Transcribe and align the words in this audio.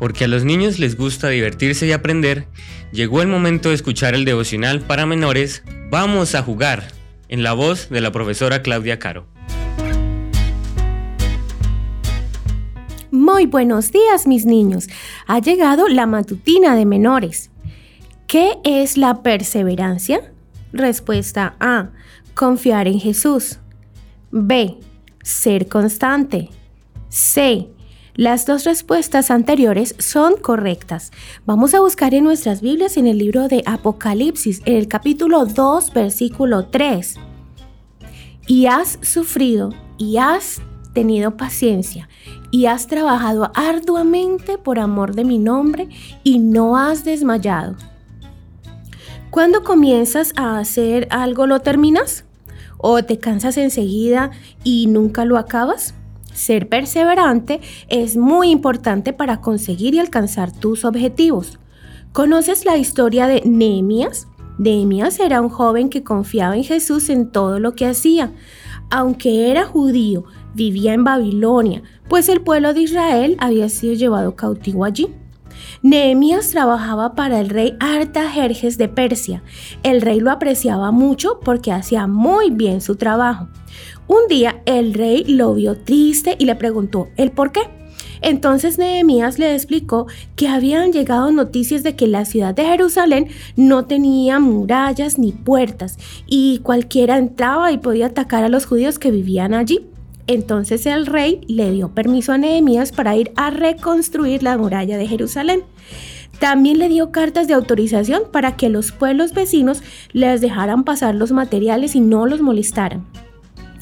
porque 0.00 0.24
a 0.24 0.28
los 0.28 0.44
niños 0.44 0.80
les 0.80 0.96
gusta 0.96 1.28
divertirse 1.28 1.86
y 1.86 1.92
aprender, 1.92 2.48
llegó 2.90 3.22
el 3.22 3.28
momento 3.28 3.68
de 3.68 3.76
escuchar 3.76 4.14
el 4.14 4.24
devocional 4.24 4.80
para 4.80 5.06
menores 5.06 5.62
Vamos 5.90 6.36
a 6.36 6.42
jugar, 6.42 6.84
en 7.28 7.42
la 7.42 7.52
voz 7.52 7.90
de 7.90 8.00
la 8.00 8.12
profesora 8.12 8.62
Claudia 8.62 9.00
Caro. 9.00 9.26
Muy 13.10 13.46
buenos 13.46 13.90
días 13.90 14.28
mis 14.28 14.46
niños. 14.46 14.88
Ha 15.26 15.40
llegado 15.40 15.88
la 15.88 16.06
matutina 16.06 16.76
de 16.76 16.86
menores. 16.86 17.50
¿Qué 18.28 18.58
es 18.64 18.96
la 18.96 19.22
perseverancia? 19.22 20.32
Respuesta 20.72 21.56
A. 21.58 21.90
Confiar 22.34 22.86
en 22.86 23.00
Jesús. 23.00 23.58
B. 24.30 24.78
Ser 25.24 25.66
constante. 25.66 26.50
C. 27.08 27.68
Las 28.20 28.44
dos 28.44 28.64
respuestas 28.64 29.30
anteriores 29.30 29.94
son 29.96 30.36
correctas. 30.36 31.10
Vamos 31.46 31.72
a 31.72 31.80
buscar 31.80 32.12
en 32.12 32.24
nuestras 32.24 32.60
Biblias 32.60 32.98
en 32.98 33.06
el 33.06 33.16
libro 33.16 33.48
de 33.48 33.62
Apocalipsis, 33.64 34.60
en 34.66 34.76
el 34.76 34.88
capítulo 34.88 35.46
2, 35.46 35.94
versículo 35.94 36.66
3. 36.66 37.14
Y 38.46 38.66
has 38.66 38.98
sufrido 39.00 39.70
y 39.96 40.18
has 40.18 40.60
tenido 40.92 41.38
paciencia 41.38 42.10
y 42.50 42.66
has 42.66 42.88
trabajado 42.88 43.50
arduamente 43.54 44.58
por 44.58 44.78
amor 44.78 45.14
de 45.14 45.24
mi 45.24 45.38
nombre 45.38 45.88
y 46.22 46.40
no 46.40 46.76
has 46.76 47.06
desmayado. 47.06 47.74
Cuando 49.30 49.62
comienzas 49.62 50.34
a 50.36 50.58
hacer 50.58 51.08
algo 51.10 51.46
lo 51.46 51.60
terminas? 51.60 52.26
¿O 52.76 53.02
te 53.02 53.18
cansas 53.18 53.56
enseguida 53.56 54.30
y 54.62 54.88
nunca 54.88 55.24
lo 55.24 55.38
acabas? 55.38 55.94
Ser 56.32 56.68
perseverante 56.68 57.60
es 57.88 58.16
muy 58.16 58.50
importante 58.50 59.12
para 59.12 59.40
conseguir 59.40 59.94
y 59.94 59.98
alcanzar 59.98 60.52
tus 60.52 60.84
objetivos. 60.84 61.58
¿Conoces 62.12 62.64
la 62.64 62.76
historia 62.76 63.26
de 63.26 63.42
Nehemías? 63.44 64.26
Nehemías 64.58 65.20
era 65.20 65.40
un 65.40 65.48
joven 65.48 65.88
que 65.88 66.02
confiaba 66.02 66.56
en 66.56 66.64
Jesús 66.64 67.08
en 67.08 67.30
todo 67.30 67.58
lo 67.60 67.72
que 67.72 67.86
hacía. 67.86 68.32
Aunque 68.90 69.50
era 69.50 69.64
judío, 69.64 70.24
vivía 70.54 70.92
en 70.92 71.04
Babilonia, 71.04 71.82
pues 72.08 72.28
el 72.28 72.40
pueblo 72.40 72.74
de 72.74 72.82
Israel 72.82 73.36
había 73.38 73.68
sido 73.68 73.94
llevado 73.94 74.34
cautivo 74.34 74.84
allí. 74.84 75.08
Nehemías 75.82 76.50
trabajaba 76.50 77.14
para 77.14 77.40
el 77.40 77.48
rey 77.48 77.76
Artajerjes 77.80 78.78
de 78.78 78.88
Persia. 78.88 79.42
El 79.82 80.00
rey 80.02 80.20
lo 80.20 80.30
apreciaba 80.30 80.90
mucho 80.90 81.40
porque 81.44 81.72
hacía 81.72 82.06
muy 82.06 82.50
bien 82.50 82.80
su 82.80 82.96
trabajo. 82.96 83.48
Un 84.06 84.28
día 84.28 84.62
el 84.66 84.94
rey 84.94 85.24
lo 85.24 85.54
vio 85.54 85.76
triste 85.78 86.36
y 86.38 86.44
le 86.44 86.56
preguntó 86.56 87.08
el 87.16 87.30
por 87.30 87.52
qué. 87.52 87.60
Entonces 88.22 88.78
Nehemías 88.78 89.38
le 89.38 89.54
explicó 89.54 90.06
que 90.36 90.48
habían 90.48 90.92
llegado 90.92 91.30
noticias 91.30 91.82
de 91.82 91.96
que 91.96 92.06
la 92.06 92.24
ciudad 92.24 92.54
de 92.54 92.64
Jerusalén 92.64 93.28
no 93.56 93.86
tenía 93.86 94.38
murallas 94.38 95.18
ni 95.18 95.32
puertas 95.32 95.96
y 96.26 96.58
cualquiera 96.58 97.16
entraba 97.16 97.72
y 97.72 97.78
podía 97.78 98.06
atacar 98.06 98.44
a 98.44 98.48
los 98.48 98.66
judíos 98.66 98.98
que 98.98 99.10
vivían 99.10 99.54
allí. 99.54 99.89
Entonces 100.30 100.86
el 100.86 101.06
rey 101.06 101.40
le 101.48 101.72
dio 101.72 101.88
permiso 101.88 102.32
a 102.32 102.38
Nehemías 102.38 102.92
para 102.92 103.16
ir 103.16 103.32
a 103.34 103.50
reconstruir 103.50 104.44
la 104.44 104.56
muralla 104.56 104.96
de 104.96 105.08
Jerusalén. 105.08 105.64
También 106.38 106.78
le 106.78 106.88
dio 106.88 107.10
cartas 107.10 107.48
de 107.48 107.54
autorización 107.54 108.22
para 108.30 108.54
que 108.54 108.68
los 108.68 108.92
pueblos 108.92 109.34
vecinos 109.34 109.82
les 110.12 110.40
dejaran 110.40 110.84
pasar 110.84 111.16
los 111.16 111.32
materiales 111.32 111.96
y 111.96 112.00
no 112.00 112.26
los 112.26 112.42
molestaran. 112.42 113.04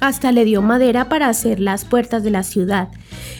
Hasta 0.00 0.32
le 0.32 0.44
dio 0.44 0.60
madera 0.60 1.08
para 1.08 1.30
hacer 1.30 1.60
las 1.60 1.86
puertas 1.86 2.22
de 2.22 2.32
la 2.32 2.42
ciudad. 2.42 2.88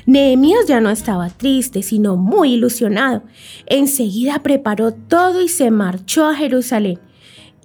Nehemías 0.07 0.67
ya 0.67 0.81
no 0.81 0.89
estaba 0.89 1.29
triste, 1.29 1.83
sino 1.83 2.17
muy 2.17 2.55
ilusionado. 2.55 3.23
Enseguida 3.67 4.43
preparó 4.43 4.95
todo 4.95 5.43
y 5.43 5.49
se 5.49 5.71
marchó 5.71 6.25
a 6.25 6.35
Jerusalén. 6.35 6.99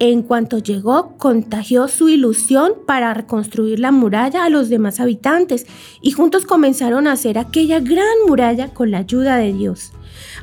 En 0.02 0.24
cuanto 0.24 0.60
llegó, 0.60 1.18
contagió 1.18 1.90
su 1.90 2.08
ilusión 2.08 2.72
para 2.88 3.14
reconstruir 3.14 3.82
la 3.82 3.92
muralla 3.92 4.46
a 4.46 4.50
los 4.50 4.70
demás 4.70 5.02
habitantes 5.02 5.68
y 6.02 6.12
juntos 6.12 6.46
comenzaron 6.46 7.06
a 7.06 7.12
hacer 7.12 7.38
aquella 7.38 7.82
gran 7.82 8.06
muralla 8.26 8.70
con 8.74 8.92
la 8.92 9.00
ayuda 9.00 9.36
de 9.36 9.52
Dios. 9.52 9.92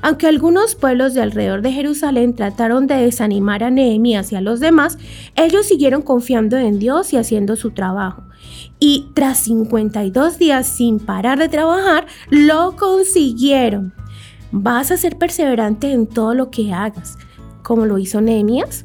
Aunque 0.03 0.27
algunos 0.27 0.75
pueblos 0.75 1.15
de 1.15 1.23
alrededor 1.23 1.63
de 1.63 1.73
Jerusalén 1.73 2.35
trataron 2.35 2.87
de 2.87 2.97
desanimar 2.97 3.65
a 3.65 3.71
Nehemías 3.71 4.31
y 4.31 4.37
a 4.37 4.43
los 4.43 4.61
demás, 4.61 4.99
ellos 5.37 5.65
siguieron 5.65 6.03
confiando 6.03 6.59
en 6.59 6.79
Dios 6.79 7.15
y 7.15 7.17
haciendo 7.17 7.57
su 7.57 7.71
trabajo. 7.71 8.25
Y 8.79 9.09
tras 9.15 9.39
52 9.39 10.39
días 10.39 10.67
sin 10.67 10.99
parar 10.99 11.39
de 11.39 11.49
trabajar, 11.49 12.07
lo 12.29 12.77
consiguieron. 12.77 13.95
¿Vas 14.53 14.91
a 14.91 14.99
ser 14.99 15.17
perseverante 15.17 15.93
en 15.93 16.07
todo 16.07 16.35
lo 16.35 16.51
que 16.51 16.75
hagas, 16.75 17.17
como 17.63 17.87
lo 17.87 17.97
hizo 17.97 18.21
Nehemías? 18.21 18.85